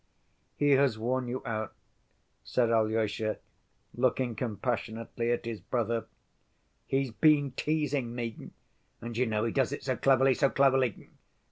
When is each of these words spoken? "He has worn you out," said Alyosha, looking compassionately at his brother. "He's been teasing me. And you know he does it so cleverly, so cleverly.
"He 0.57 0.71
has 0.71 0.97
worn 0.97 1.27
you 1.27 1.43
out," 1.45 1.75
said 2.43 2.71
Alyosha, 2.71 3.37
looking 3.93 4.35
compassionately 4.35 5.31
at 5.31 5.45
his 5.45 5.59
brother. 5.59 6.07
"He's 6.87 7.11
been 7.11 7.51
teasing 7.51 8.15
me. 8.15 8.49
And 8.99 9.15
you 9.15 9.27
know 9.27 9.43
he 9.45 9.51
does 9.51 9.71
it 9.71 9.83
so 9.83 9.95
cleverly, 9.95 10.33
so 10.33 10.49
cleverly. 10.49 11.09